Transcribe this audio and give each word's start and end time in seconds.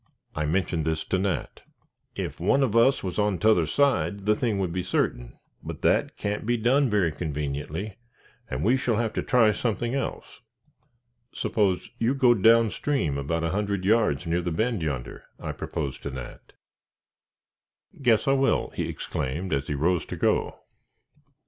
I 0.35 0.47
mentioned 0.47 0.83
this 0.83 1.03
to 1.03 1.19
Nat. 1.19 1.61
"If 2.15 2.39
one 2.39 2.63
of 2.63 2.75
us 2.75 3.03
was 3.03 3.19
on 3.19 3.37
t'other 3.37 3.67
side, 3.67 4.25
the 4.25 4.33
thing 4.35 4.57
would 4.57 4.73
be 4.73 4.81
certain, 4.81 5.37
but 5.61 5.83
that 5.83 6.17
can't 6.17 6.43
be 6.43 6.57
done 6.57 6.89
very 6.89 7.11
conveniently, 7.11 7.99
and 8.49 8.63
we 8.63 8.77
shall 8.77 8.95
have 8.95 9.13
to 9.13 9.21
try 9.21 9.51
something 9.51 9.93
else." 9.93 10.41
"Suppose 11.35 11.91
you 11.99 12.15
go 12.15 12.33
down 12.33 12.71
stream 12.71 13.15
about 13.19 13.43
a 13.43 13.51
hundred 13.51 13.85
yards 13.85 14.25
near 14.25 14.41
the 14.41 14.49
bend 14.51 14.81
yonder," 14.81 15.25
I 15.39 15.51
proposed 15.51 16.01
to 16.01 16.09
Nat. 16.09 16.53
"Guess 18.01 18.27
I 18.27 18.33
will!" 18.33 18.71
he 18.71 18.87
exclaimed, 18.89 19.53
as 19.53 19.67
he 19.67 19.75
rose 19.75 20.05
to 20.07 20.15
go. 20.15 20.31
"Wait 20.33 20.33
a 20.33 20.35
moment," 20.35 20.55
said 20.55 20.55
I, 20.55 20.79
detaining 20.79 21.27
him. 21.27 21.35